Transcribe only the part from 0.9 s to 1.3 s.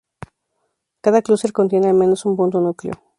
Cada